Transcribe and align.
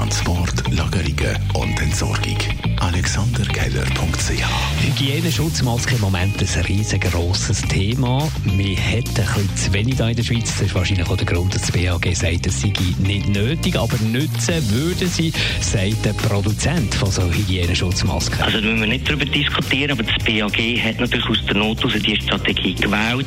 Transport, 0.00 0.72
Lagerungen 0.72 1.36
und 1.52 1.78
Entsorgung. 1.78 2.38
AlexanderKeller.ch 2.78 4.42
Hygieneschutzmaske 4.82 5.96
im 5.96 6.00
Moment 6.00 6.40
ein 6.40 6.64
riesengroßes 6.64 7.60
Thema. 7.68 8.26
Wir 8.44 8.78
hätten 8.78 9.10
ein 9.10 9.26
bisschen 9.26 9.56
zu 9.56 9.72
wenig 9.74 9.96
da 9.96 10.08
in 10.08 10.16
der 10.16 10.22
Schweiz. 10.22 10.54
Das 10.56 10.62
ist 10.62 10.74
wahrscheinlich 10.74 11.06
auch 11.06 11.18
der 11.18 11.26
Grund, 11.26 11.54
dass 11.54 11.60
das 11.60 11.72
BAG 11.72 12.16
sagt, 12.16 12.46
es 12.46 12.62
sei 12.62 12.72
nicht 13.00 13.28
nötig, 13.28 13.76
aber 13.76 13.98
nützen 13.98 14.70
würde 14.70 15.06
sie, 15.06 15.34
sagt 15.60 16.02
der 16.02 16.14
Produzent 16.14 16.94
von 16.94 17.10
so 17.10 17.30
Hygieneschutzmasken. 17.30 18.40
Also 18.40 18.58
da 18.58 18.66
müssen 18.68 18.80
wir 18.80 18.86
nicht 18.86 19.06
darüber 19.06 19.26
diskutieren, 19.26 19.90
aber 19.90 20.02
das 20.02 20.16
BAG 20.24 20.82
hat 20.82 20.98
natürlich 20.98 21.28
aus 21.28 21.44
der 21.44 21.56
Not 21.56 21.84
aus 21.84 21.92
die 21.92 22.16
Strategie 22.16 22.74
gewählt, 22.74 23.26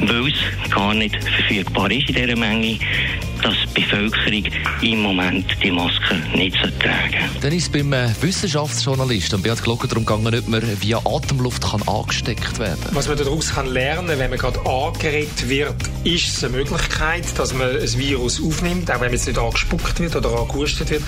weil 0.00 0.32
es 0.32 0.70
gar 0.70 0.94
nicht 0.94 1.22
verfügbar 1.22 1.90
ist 1.90 2.08
in 2.08 2.14
dieser 2.14 2.36
Menge, 2.36 2.78
dass 3.46 3.54
die 3.76 3.80
Bevölkerung 3.80 4.44
im 4.82 5.02
Moment 5.02 5.46
die 5.62 5.70
Masken 5.70 6.20
nicht 6.34 6.56
tragen 6.56 6.72
sollte. 6.80 7.40
Dann 7.40 7.52
ist 7.52 7.62
es 7.62 7.68
beim 7.68 7.92
äh, 7.92 8.08
Wissenschaftsjournalisten 8.20 9.40
Beat 9.40 9.62
Glocker 9.62 9.86
darum 9.86 10.04
gegangen, 10.04 10.34
ob 10.34 10.48
man 10.48 10.62
via 10.82 10.98
Atemluft 11.04 11.62
kann 11.62 11.80
angesteckt 11.82 12.58
werden 12.58 12.80
kann. 12.82 12.94
Was 12.96 13.06
man 13.06 13.16
daraus 13.16 13.54
kann 13.54 13.68
lernen 13.68 14.08
kann, 14.08 14.18
wenn 14.18 14.30
man 14.30 14.38
gerade 14.40 14.58
angeregt 14.66 15.48
wird, 15.48 15.76
ist 16.02 16.28
es 16.28 16.44
eine 16.44 16.56
Möglichkeit, 16.56 17.24
dass 17.38 17.54
man 17.54 17.68
ein 17.68 17.98
Virus 17.98 18.42
aufnimmt, 18.42 18.90
auch 18.90 18.94
wenn 18.94 19.02
man 19.02 19.12
jetzt 19.12 19.28
nicht 19.28 19.38
angespuckt 19.38 20.00
wird 20.00 20.16
oder 20.16 20.40
angehustet 20.40 20.90
wird. 20.90 21.04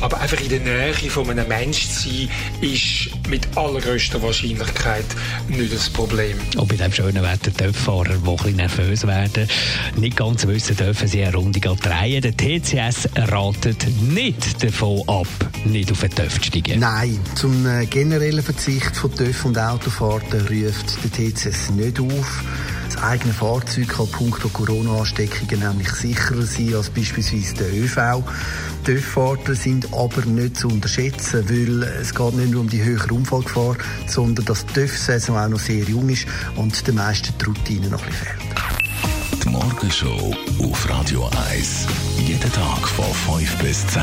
Aber 0.00 0.20
einfach 0.20 0.40
in 0.40 0.48
der 0.48 0.60
Nähe 0.60 0.92
von 1.10 1.28
einem 1.30 1.48
Menschen 1.48 1.90
zu 1.90 2.08
sein, 2.08 2.28
ist 2.60 3.10
mit 3.28 3.56
allergrößter 3.56 4.22
Wahrscheinlichkeit 4.22 5.04
nicht 5.48 5.72
das 5.72 5.88
Problem. 5.90 6.36
Und 6.56 6.68
bei 6.68 6.76
dem 6.76 6.92
schönen 6.92 7.22
Wetter 7.22 7.52
Töpffahrer, 7.52 8.16
die 8.16 8.28
ein 8.28 8.36
bisschen 8.36 8.56
nervös 8.56 9.06
werden, 9.06 9.48
nicht 9.96 10.16
ganz 10.16 10.46
wissen, 10.46 10.76
dürfen 10.76 11.08
sie 11.08 11.24
eine 11.24 11.36
Runde 11.36 11.60
drehen. 11.60 12.22
Der 12.22 12.36
TCS 12.36 13.08
ratet 13.14 13.86
nicht 14.02 14.62
davon 14.62 15.02
ab, 15.08 15.26
nicht 15.64 15.90
auf 15.90 16.00
den 16.00 16.10
Töpf 16.10 16.40
zu 16.40 16.46
steigen. 16.46 16.80
Nein, 16.80 17.18
zum 17.34 17.66
äh, 17.66 17.86
generellen 17.86 18.42
Verzicht 18.42 18.96
von 18.96 19.14
Töpf 19.14 19.44
und 19.44 19.58
Autofahrten 19.58 20.40
ruft 20.46 20.98
der 21.04 21.32
TCS 21.32 21.70
nicht 21.70 22.00
auf. 22.00 22.44
Das 22.86 23.02
eigene 23.02 23.32
Fahrzeug 23.32 23.88
kann 23.88 24.08
punkto 24.08 24.48
Corona-Ansteckungen 24.48 25.60
nämlich 25.60 25.90
sicherer 25.90 26.42
sein 26.42 26.74
als 26.74 26.90
beispielsweise 26.90 27.54
der 27.54 27.72
ÖV. 27.74 28.22
TÜV-Fahrten 28.84 29.54
sind 29.56 29.92
aber 29.92 30.24
nicht 30.26 30.56
zu 30.56 30.68
unterschätzen, 30.68 31.44
weil 31.48 31.82
es 31.82 32.14
geht 32.14 32.34
nicht 32.34 32.52
nur 32.52 32.60
um 32.60 32.68
die 32.68 32.82
höhere 32.82 33.12
Unfallgefahr, 33.12 33.76
sondern 34.06 34.44
dass 34.44 34.64
die 34.66 34.74
TÜV-Saison 34.74 35.36
auch 35.36 35.48
noch 35.48 35.58
sehr 35.58 35.82
jung 35.82 36.08
ist 36.08 36.26
und 36.54 36.86
den 36.86 36.94
meisten 36.94 37.34
die 37.38 37.44
Routine 37.44 37.88
noch 37.88 38.02
ein 38.02 38.08
bisschen 38.08 38.26
fehlt. 38.26 39.42
Die 39.44 39.48
Morgenshow 39.48 40.34
auf 40.62 40.88
Radio 40.88 41.28
1. 41.50 41.86
Jeden 42.18 42.52
Tag 42.52 42.88
von 42.88 43.12
5 43.38 43.58
bis 43.58 43.86
10. 43.88 44.02